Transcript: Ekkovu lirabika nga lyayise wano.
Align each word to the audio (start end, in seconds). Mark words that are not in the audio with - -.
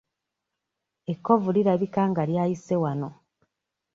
Ekkovu 1.11 1.49
lirabika 1.55 2.01
nga 2.11 2.23
lyayise 2.29 2.75
wano. 2.83 3.09